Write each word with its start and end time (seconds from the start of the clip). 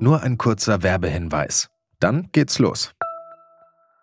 Nur 0.00 0.22
ein 0.22 0.38
kurzer 0.38 0.82
Werbehinweis. 0.84 1.68
Dann 1.98 2.28
geht's 2.30 2.60
los. 2.60 2.92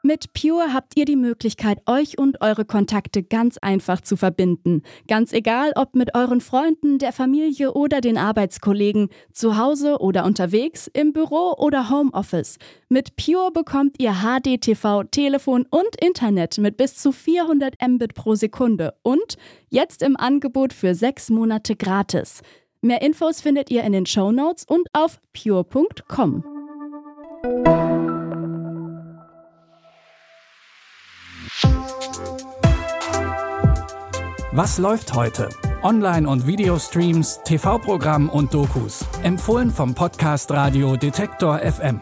Mit 0.04 0.34
Pure 0.34 0.72
habt 0.72 0.98
ihr 0.98 1.06
die 1.06 1.16
Möglichkeit, 1.16 1.80
euch 1.88 2.20
und 2.20 2.40
eure 2.42 2.64
Kontakte 2.64 3.24
ganz 3.24 3.58
einfach 3.58 4.02
zu 4.02 4.18
verbinden. 4.18 4.84
Ganz 5.08 5.34
egal, 5.34 5.72
ob 5.76 5.96
mit 5.96 6.14
euren 6.14 6.42
Freunden, 6.42 7.00
der 7.00 7.12
Familie 7.12 7.74
oder 7.74 8.02
den 8.02 8.18
Arbeitskollegen, 8.18 9.10
zu 9.34 9.58
Hause 9.58 9.98
oder 10.00 10.26
unterwegs, 10.26 10.88
im 10.94 11.12
Büro 11.12 11.56
oder 11.58 11.90
Homeoffice. 11.90 12.60
Mit 12.88 13.16
Pure 13.16 13.52
bekommt 13.52 13.96
ihr 14.00 14.18
HDTV, 14.22 15.06
Telefon 15.10 15.66
und 15.72 15.96
Internet 16.00 16.60
mit 16.60 16.78
bis 16.78 16.98
zu 16.98 17.12
400 17.12 17.76
Mbit 17.82 18.14
pro 18.14 18.36
Sekunde 18.36 18.94
und 19.02 19.38
jetzt 19.70 20.04
im 20.04 20.18
Angebot 20.18 20.74
für 20.74 20.94
sechs 20.94 21.32
Monate 21.32 21.76
gratis. 21.76 22.44
Mehr 22.86 23.02
Infos 23.02 23.42
findet 23.42 23.72
ihr 23.72 23.84
in 23.84 23.94
den 23.94 24.06
Show 24.06 24.32
Notes 24.32 24.64
und 24.64 24.90
auf 24.94 25.20
pure.com. 25.34 26.44
Was 34.52 34.78
läuft 34.78 35.16
heute? 35.16 35.50
Online- 35.82 36.30
und 36.30 36.46
Videostreams, 36.46 37.40
TV-Programm 37.44 38.30
und 38.30 38.54
Dokus. 38.54 39.04
Empfohlen 39.24 39.72
vom 39.72 39.96
Podcast 39.96 40.52
Radio 40.52 40.96
Detektor 40.96 41.58
FM. 41.58 42.02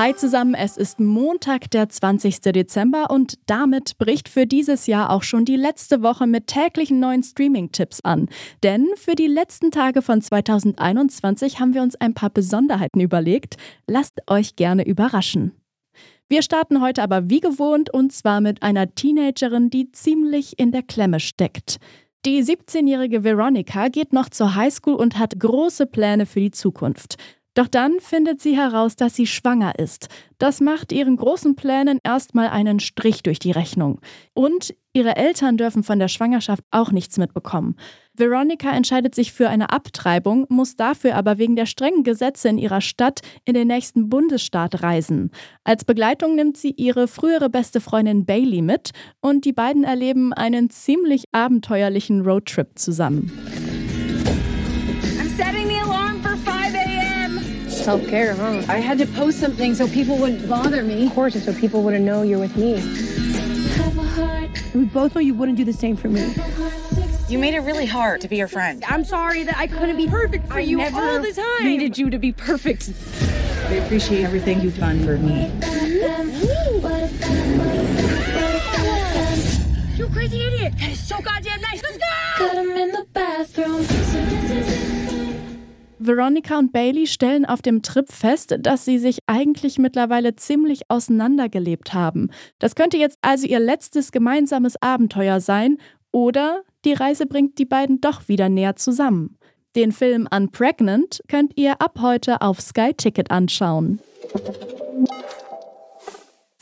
Hi 0.00 0.16
zusammen, 0.16 0.54
es 0.54 0.78
ist 0.78 0.98
Montag, 0.98 1.70
der 1.72 1.90
20. 1.90 2.40
Dezember 2.40 3.10
und 3.10 3.34
damit 3.44 3.98
bricht 3.98 4.30
für 4.30 4.46
dieses 4.46 4.86
Jahr 4.86 5.10
auch 5.10 5.22
schon 5.22 5.44
die 5.44 5.56
letzte 5.56 6.02
Woche 6.02 6.26
mit 6.26 6.46
täglichen 6.46 7.00
neuen 7.00 7.22
Streaming-Tipps 7.22 8.00
an. 8.00 8.30
Denn 8.62 8.86
für 8.96 9.14
die 9.14 9.26
letzten 9.26 9.70
Tage 9.70 10.00
von 10.00 10.22
2021 10.22 11.60
haben 11.60 11.74
wir 11.74 11.82
uns 11.82 11.96
ein 11.96 12.14
paar 12.14 12.30
Besonderheiten 12.30 12.98
überlegt. 12.98 13.58
Lasst 13.86 14.22
euch 14.26 14.56
gerne 14.56 14.86
überraschen. 14.86 15.52
Wir 16.30 16.40
starten 16.40 16.80
heute 16.80 17.02
aber 17.02 17.28
wie 17.28 17.40
gewohnt 17.40 17.92
und 17.92 18.10
zwar 18.10 18.40
mit 18.40 18.62
einer 18.62 18.94
Teenagerin, 18.94 19.68
die 19.68 19.92
ziemlich 19.92 20.58
in 20.58 20.72
der 20.72 20.82
Klemme 20.82 21.20
steckt. 21.20 21.76
Die 22.24 22.42
17-jährige 22.42 23.22
Veronica 23.22 23.88
geht 23.88 24.14
noch 24.14 24.30
zur 24.30 24.54
Highschool 24.54 24.94
und 24.94 25.18
hat 25.18 25.38
große 25.38 25.84
Pläne 25.84 26.24
für 26.24 26.40
die 26.40 26.52
Zukunft. 26.52 27.18
Doch 27.60 27.68
dann 27.68 28.00
findet 28.00 28.40
sie 28.40 28.56
heraus, 28.56 28.96
dass 28.96 29.14
sie 29.14 29.26
schwanger 29.26 29.78
ist. 29.78 30.08
Das 30.38 30.62
macht 30.62 30.92
ihren 30.92 31.18
großen 31.18 31.56
Plänen 31.56 31.98
erstmal 32.02 32.48
einen 32.48 32.80
Strich 32.80 33.22
durch 33.22 33.38
die 33.38 33.50
Rechnung. 33.50 34.00
Und 34.32 34.74
ihre 34.94 35.16
Eltern 35.16 35.58
dürfen 35.58 35.82
von 35.82 35.98
der 35.98 36.08
Schwangerschaft 36.08 36.64
auch 36.70 36.90
nichts 36.90 37.18
mitbekommen. 37.18 37.76
Veronica 38.14 38.70
entscheidet 38.70 39.14
sich 39.14 39.34
für 39.34 39.50
eine 39.50 39.68
Abtreibung, 39.68 40.46
muss 40.48 40.76
dafür 40.76 41.16
aber 41.16 41.36
wegen 41.36 41.54
der 41.54 41.66
strengen 41.66 42.02
Gesetze 42.02 42.48
in 42.48 42.56
ihrer 42.56 42.80
Stadt 42.80 43.20
in 43.44 43.52
den 43.52 43.68
nächsten 43.68 44.08
Bundesstaat 44.08 44.82
reisen. 44.82 45.30
Als 45.62 45.84
Begleitung 45.84 46.36
nimmt 46.36 46.56
sie 46.56 46.70
ihre 46.70 47.08
frühere 47.08 47.50
beste 47.50 47.82
Freundin 47.82 48.24
Bailey 48.24 48.62
mit 48.62 48.92
und 49.20 49.44
die 49.44 49.52
beiden 49.52 49.84
erleben 49.84 50.32
einen 50.32 50.70
ziemlich 50.70 51.24
abenteuerlichen 51.32 52.22
Roadtrip 52.22 52.78
zusammen. 52.78 53.30
Self 57.90 58.06
care, 58.06 58.34
huh? 58.36 58.62
I 58.68 58.76
had 58.76 58.98
to 58.98 59.06
post 59.06 59.40
something 59.40 59.74
so 59.74 59.88
people 59.88 60.16
wouldn't 60.16 60.48
bother 60.48 60.84
me. 60.84 61.08
Of 61.08 61.12
course, 61.12 61.34
so 61.44 61.52
people 61.52 61.82
wouldn't 61.82 62.04
know 62.04 62.22
you're 62.22 62.38
with 62.38 62.56
me. 62.56 62.74
We 64.72 64.84
both 64.84 65.16
know 65.16 65.20
you 65.20 65.34
wouldn't 65.34 65.58
do 65.58 65.64
the 65.64 65.72
same 65.72 65.96
for 65.96 66.08
me. 66.08 66.32
You 67.28 67.40
made 67.40 67.54
it 67.54 67.62
really 67.62 67.86
hard 67.86 68.20
to 68.20 68.28
be 68.28 68.36
your 68.36 68.46
friend. 68.46 68.84
I'm 68.86 69.04
sorry 69.04 69.42
that 69.42 69.56
I 69.56 69.66
couldn't 69.66 69.96
be 69.96 70.06
perfect 70.06 70.46
for 70.46 70.54
I 70.54 70.60
you 70.60 70.76
never 70.76 71.00
all 71.00 71.18
the 71.20 71.32
time. 71.32 71.66
needed 71.66 71.98
you 71.98 72.10
to 72.10 72.18
be 72.20 72.30
perfect. 72.30 72.92
I 73.66 73.72
appreciate 73.84 74.22
everything 74.22 74.60
you've 74.60 74.78
done 74.78 75.04
for 75.04 75.16
me. 75.18 75.50
You 79.96 80.06
crazy 80.10 80.46
idiot! 80.46 80.74
That 80.78 80.90
is 80.90 81.08
so 81.08 81.20
goddamn 81.20 81.60
nice. 81.60 81.82
Let's 81.82 81.98
go! 81.98 83.29
Veronica 86.02 86.58
und 86.58 86.72
Bailey 86.72 87.06
stellen 87.06 87.44
auf 87.44 87.60
dem 87.60 87.82
Trip 87.82 88.10
fest, 88.10 88.56
dass 88.60 88.86
sie 88.86 88.98
sich 88.98 89.18
eigentlich 89.26 89.78
mittlerweile 89.78 90.34
ziemlich 90.34 90.82
auseinandergelebt 90.88 91.92
haben. 91.92 92.30
Das 92.58 92.74
könnte 92.74 92.96
jetzt 92.96 93.18
also 93.20 93.46
ihr 93.46 93.60
letztes 93.60 94.10
gemeinsames 94.10 94.80
Abenteuer 94.80 95.40
sein 95.40 95.76
oder 96.10 96.62
die 96.86 96.94
Reise 96.94 97.26
bringt 97.26 97.58
die 97.58 97.66
beiden 97.66 98.00
doch 98.00 98.28
wieder 98.28 98.48
näher 98.48 98.76
zusammen. 98.76 99.36
Den 99.76 99.92
Film 99.92 100.26
Unpregnant 100.34 101.22
könnt 101.28 101.52
ihr 101.56 101.80
ab 101.82 101.98
heute 102.00 102.40
auf 102.40 102.60
Sky 102.60 102.94
Ticket 102.96 103.30
anschauen. 103.30 104.00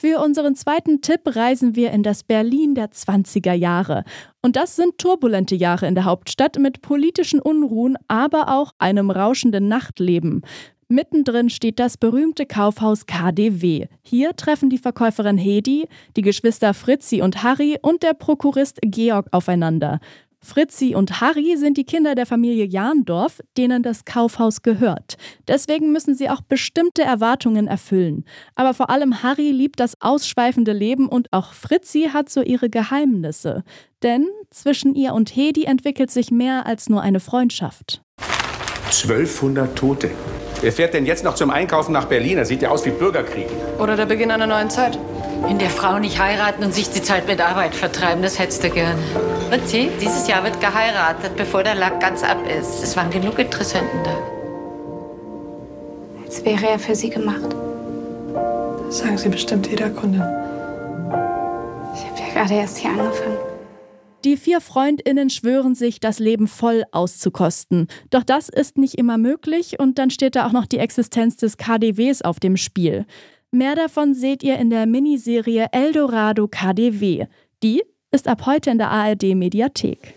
Für 0.09 0.21
unseren 0.21 0.55
zweiten 0.55 1.03
Tipp 1.03 1.21
reisen 1.37 1.77
wir 1.77 1.91
in 1.91 2.03
das 2.03 2.23
Berlin 2.23 2.75
der 2.75 2.93
20er 2.93 3.53
Jahre. 3.53 4.05
Und 4.41 4.57
das 4.57 4.75
sind 4.75 4.97
turbulente 4.97 5.55
Jahre 5.55 5.87
in 5.87 5.95
der 5.95 6.07
Hauptstadt 6.07 6.59
mit 6.59 6.81
politischen 6.81 7.41
Unruhen, 7.41 7.99
aber 8.09 8.49
auch 8.49 8.73
einem 8.79 9.11
rauschenden 9.11 9.69
Nachtleben. 9.69 10.41
Mittendrin 10.89 11.51
steht 11.51 11.79
das 11.79 11.99
berühmte 11.99 12.47
Kaufhaus 12.47 13.05
KDW. 13.05 13.89
Hier 14.01 14.35
treffen 14.35 14.71
die 14.71 14.79
Verkäuferin 14.79 15.37
Hedi, 15.37 15.87
die 16.17 16.23
Geschwister 16.23 16.73
Fritzi 16.73 17.21
und 17.21 17.43
Harry 17.43 17.77
und 17.83 18.03
der 18.03 18.15
Prokurist 18.15 18.79
Georg 18.81 19.27
aufeinander. 19.33 20.01
Fritzi 20.45 20.95
und 20.95 21.21
Harry 21.21 21.57
sind 21.57 21.77
die 21.77 21.85
Kinder 21.85 22.15
der 22.15 22.27
Familie 22.27 22.65
Jahndorf, 22.65 23.41
denen 23.57 23.83
das 23.83 24.05
Kaufhaus 24.05 24.63
gehört. 24.63 25.17
Deswegen 25.49 25.93
müssen 25.93 26.15
sie 26.15 26.31
auch 26.31 26.41
bestimmte 26.41 27.03
Erwartungen 27.03 27.67
erfüllen. 27.67 28.25
Aber 28.55 28.73
vor 28.73 28.91
allem 28.91 29.23
Harry 29.23 29.51
liebt 29.51 29.81
das 29.81 29.95
ausschweifende 30.01 30.73
Leben 30.73 31.09
und 31.09 31.33
auch 31.33 31.53
Fritzi 31.53 32.11
hat 32.13 32.29
so 32.29 32.41
ihre 32.41 32.71
Geheimnisse. 32.71 33.65
Denn 34.03 34.29
zwischen 34.51 34.95
ihr 34.95 35.13
und 35.13 35.35
Hedi 35.35 35.65
entwickelt 35.65 36.11
sich 36.11 36.31
mehr 36.31 36.67
als 36.67 36.89
nur 36.89 37.03
eine 37.03 37.21
Freundschaft. 37.21 38.03
1200 38.87 39.77
Tote. 39.77 40.11
Wer 40.61 40.73
fährt 40.73 40.95
denn 40.95 41.07
jetzt 41.07 41.25
noch 41.25 41.35
zum 41.35 41.51
Einkaufen 41.51 41.93
nach 41.93 42.07
Berlin? 42.07 42.37
Das 42.37 42.49
sieht 42.49 42.63
ja 42.63 42.71
aus 42.71 42.85
wie 42.87 42.91
Bürgerkrieg. 42.91 43.47
Oder 43.79 43.97
der 43.97 44.07
Beginn 44.07 44.31
einer 44.31 44.47
neuen 44.47 44.71
Zeit. 44.71 44.99
Wenn 45.43 45.59
der 45.59 45.71
Frau 45.71 45.99
nicht 45.99 46.19
heiraten 46.19 46.65
und 46.65 46.75
sich 46.75 46.91
die 46.91 47.03
Zeit 47.03 47.27
mit 47.27 47.41
Arbeit 47.41 47.75
vertreiben, 47.75 48.23
das 48.23 48.39
hättest 48.39 48.65
du 48.65 48.71
gern. 48.71 48.99
Fritzi, 49.49 49.91
dieses 50.01 50.27
Jahr 50.29 50.45
wird 50.45 50.61
geheiratet, 50.61 51.37
bevor 51.37 51.63
der 51.63 51.75
Lack 51.75 52.01
ganz 52.01 52.23
ab 52.23 52.39
ist. 52.47 52.83
Es 52.83 52.97
waren 52.97 53.11
genug 53.11 53.39
Interessenten 53.39 54.05
da. 54.05 54.17
Als 56.25 56.45
wäre 56.45 56.69
er 56.69 56.79
für 56.79 56.95
sie 56.95 57.11
gemacht. 57.11 57.55
Das 58.87 58.99
sagen 58.99 59.19
Sie 59.19 59.29
bestimmt 59.29 59.67
jeder 59.69 59.91
Kundin. 59.91 60.23
Ich 61.95 62.05
habe 62.05 62.21
ja 62.21 62.35
gerade 62.35 62.55
erst 62.55 62.79
hier 62.79 62.91
angefangen. 62.91 63.39
Die 64.25 64.37
vier 64.37 64.61
Freundinnen 64.61 65.31
schwören 65.31 65.75
sich, 65.77 66.01
das 66.01 66.19
Leben 66.19 66.49
voll 66.49 66.85
auszukosten. 66.91 67.87
Doch 68.11 68.25
das 68.25 68.49
ist 68.49 68.77
nicht 68.77 68.95
immer 68.95 69.17
möglich 69.17 69.79
und 69.79 69.99
dann 69.99 70.11
steht 70.11 70.35
da 70.35 70.47
auch 70.47 70.53
noch 70.53 70.67
die 70.67 70.79
Existenz 70.79 71.37
des 71.37 71.57
KDWs 71.57 72.23
auf 72.23 72.41
dem 72.41 72.57
Spiel. 72.57 73.07
Mehr 73.51 73.75
davon 73.75 74.13
seht 74.13 74.43
ihr 74.43 74.59
in 74.59 74.69
der 74.69 74.85
Miniserie 74.85 75.69
Eldorado 75.73 76.49
KDW. 76.49 77.27
Die 77.63 77.83
ist 78.11 78.29
ab 78.29 78.45
heute 78.45 78.71
in 78.71 78.77
der 78.77 78.91
ARD 78.91 79.35
Mediathek. 79.35 80.15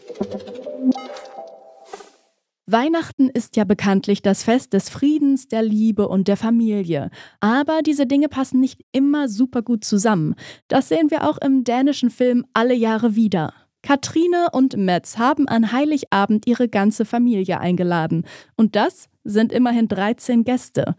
Weihnachten 2.66 3.30
ist 3.30 3.56
ja 3.56 3.64
bekanntlich 3.64 4.22
das 4.22 4.44
Fest 4.44 4.74
des 4.74 4.90
Friedens, 4.90 5.48
der 5.48 5.64
Liebe 5.64 6.10
und 6.10 6.28
der 6.28 6.36
Familie. 6.36 7.10
Aber 7.40 7.82
diese 7.82 8.06
Dinge 8.06 8.28
passen 8.28 8.60
nicht 8.60 8.82
immer 8.92 9.30
super 9.30 9.62
gut 9.62 9.86
zusammen. 9.86 10.36
Das 10.68 10.90
sehen 10.90 11.10
wir 11.10 11.30
auch 11.30 11.38
im 11.38 11.64
dänischen 11.64 12.10
Film 12.10 12.46
Alle 12.54 12.74
Jahre 12.74 13.16
wieder. 13.16 13.54
Katrine 13.82 14.48
und 14.52 14.76
Metz 14.76 15.18
haben 15.18 15.48
an 15.48 15.72
Heiligabend 15.72 16.48
ihre 16.48 16.68
ganze 16.68 17.06
Familie 17.06 17.62
eingeladen. 17.62 18.26
Und 18.58 18.76
das 18.76 19.08
sind 19.24 19.54
immerhin 19.54 19.88
13 19.88 20.44
Gäste. 20.44 20.96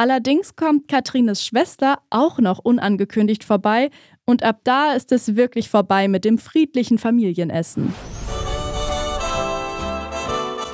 Allerdings 0.00 0.54
kommt 0.54 0.86
Katrines 0.86 1.44
Schwester 1.44 1.98
auch 2.08 2.38
noch 2.38 2.60
unangekündigt 2.60 3.42
vorbei 3.42 3.90
und 4.24 4.44
ab 4.44 4.60
da 4.62 4.92
ist 4.92 5.10
es 5.10 5.34
wirklich 5.34 5.68
vorbei 5.68 6.06
mit 6.06 6.24
dem 6.24 6.38
friedlichen 6.38 6.98
Familienessen. 6.98 7.92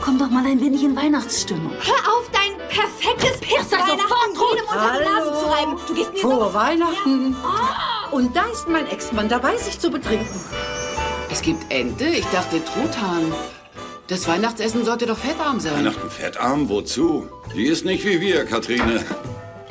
Komm 0.02 0.18
doch 0.18 0.28
mal 0.28 0.44
ein 0.44 0.60
wenig 0.60 0.84
in 0.84 0.94
Weihnachtsstimmung. 0.94 1.72
Hör 1.72 2.12
auf, 2.12 2.30
dein 2.32 2.68
perfektes 2.68 3.40
Pizza 3.40 3.78
sofort 3.86 4.28
jedem 4.34 4.66
unter 4.70 4.98
die 4.98 5.04
Nase 5.06 5.40
zu 5.40 5.46
reiben. 5.46 5.76
Du 5.88 5.94
gehst 5.94 6.12
mir 6.12 6.18
Frohe 6.18 6.48
so 6.50 6.54
Weihnachten. 6.54 7.34
Und 8.10 8.36
da 8.36 8.44
ist 8.52 8.68
mein 8.68 8.86
Ex-Mann 8.88 9.30
dabei, 9.30 9.56
sich 9.56 9.80
zu 9.80 9.90
betrinken. 9.90 10.38
Es 11.30 11.40
gibt 11.40 11.72
Ente? 11.72 12.04
Ich 12.04 12.26
dachte 12.26 12.62
Truthahn. 12.62 13.32
Das 14.06 14.28
Weihnachtsessen 14.28 14.84
sollte 14.84 15.06
doch 15.06 15.16
fettarm 15.16 15.60
sein. 15.60 15.76
Weihnachten 15.78 16.10
fettarm? 16.10 16.68
Wozu? 16.68 17.26
Die 17.56 17.64
ist 17.64 17.86
nicht 17.86 18.04
wie 18.04 18.20
wir, 18.20 18.44
Katrine. 18.44 19.02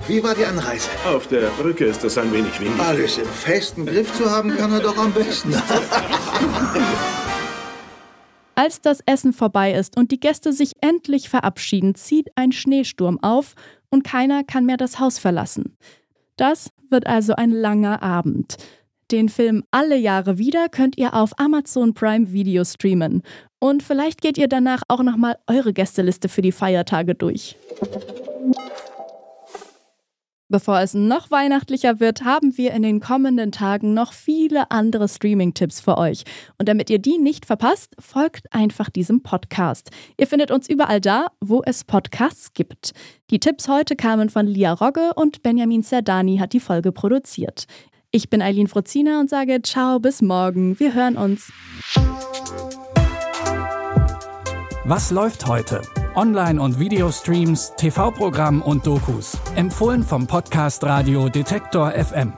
Wie 0.07 0.23
war 0.23 0.33
die 0.33 0.43
Anreise? 0.43 0.89
Auf 1.05 1.27
der 1.27 1.49
Brücke 1.49 1.85
ist 1.85 2.03
es 2.03 2.17
ein 2.17 2.33
wenig 2.33 2.59
windig. 2.59 2.81
Alles 2.81 3.19
im 3.19 3.27
festen 3.27 3.85
Griff 3.85 4.11
zu 4.17 4.31
haben, 4.31 4.57
kann 4.57 4.71
er 4.71 4.79
doch 4.79 4.97
am 4.97 5.13
besten. 5.13 5.53
Als 8.55 8.81
das 8.81 9.01
Essen 9.05 9.33
vorbei 9.33 9.73
ist 9.73 9.95
und 9.97 10.11
die 10.11 10.19
Gäste 10.19 10.51
sich 10.51 10.71
endlich 10.81 11.29
verabschieden, 11.29 11.93
zieht 11.93 12.29
ein 12.35 12.51
Schneesturm 12.51 13.19
auf 13.21 13.53
und 13.91 14.03
keiner 14.03 14.43
kann 14.43 14.65
mehr 14.65 14.77
das 14.77 14.99
Haus 14.99 15.19
verlassen. 15.19 15.77
Das 16.37 16.69
wird 16.89 17.05
also 17.05 17.35
ein 17.35 17.51
langer 17.51 18.01
Abend. 18.01 18.57
Den 19.13 19.29
Film 19.29 19.63
Alle 19.69 19.95
Jahre 19.95 20.39
wieder 20.39 20.69
könnt 20.69 20.97
ihr 20.97 21.13
auf 21.13 21.37
Amazon 21.39 21.93
Prime 21.93 22.31
Video 22.31 22.65
streamen. 22.65 23.21
Und 23.59 23.83
vielleicht 23.83 24.21
geht 24.21 24.39
ihr 24.39 24.47
danach 24.47 24.81
auch 24.87 25.03
nochmal 25.03 25.37
eure 25.45 25.71
Gästeliste 25.71 26.29
für 26.29 26.41
die 26.41 26.51
Feiertage 26.51 27.13
durch. 27.13 27.55
Bevor 30.49 30.79
es 30.79 30.95
noch 30.95 31.29
weihnachtlicher 31.29 31.99
wird, 31.99 32.23
haben 32.23 32.57
wir 32.57 32.73
in 32.73 32.81
den 32.81 33.01
kommenden 33.01 33.51
Tagen 33.51 33.93
noch 33.93 34.13
viele 34.13 34.71
andere 34.71 35.07
Streaming-Tipps 35.07 35.79
für 35.79 35.99
euch. 35.99 36.23
Und 36.57 36.67
damit 36.67 36.89
ihr 36.89 36.99
die 36.99 37.19
nicht 37.19 37.45
verpasst, 37.45 37.95
folgt 37.99 38.51
einfach 38.51 38.89
diesem 38.89 39.21
Podcast. 39.21 39.91
Ihr 40.19 40.25
findet 40.25 40.49
uns 40.49 40.67
überall 40.67 41.01
da, 41.01 41.27
wo 41.39 41.61
es 41.63 41.83
Podcasts 41.83 42.53
gibt. 42.53 42.93
Die 43.29 43.39
Tipps 43.39 43.67
heute 43.67 43.95
kamen 43.95 44.31
von 44.31 44.47
Lia 44.47 44.73
Rogge 44.73 45.11
und 45.15 45.43
Benjamin 45.43 45.83
Zerdani 45.83 46.37
hat 46.37 46.53
die 46.53 46.59
Folge 46.59 46.91
produziert. 46.91 47.67
Ich 48.15 48.29
bin 48.29 48.43
Eileen 48.43 48.67
Frozina 48.67 49.19
und 49.19 49.27
sage 49.27 49.59
ciao 49.63 49.99
bis 49.99 50.21
morgen. 50.21 50.79
Wir 50.79 50.93
hören 50.93 51.17
uns. 51.17 51.51
Was 54.85 55.09
läuft 55.09 55.47
heute? 55.47 55.81
Online- 56.13 56.61
und 56.61 56.77
Videostreams, 56.77 57.73
TV-Programm 57.75 58.61
und 58.61 58.85
Dokus. 58.85 59.35
Empfohlen 59.55 60.03
vom 60.03 60.27
Podcast 60.27 60.83
Radio 60.83 61.27
Detektor 61.27 61.91
FM. 61.91 62.33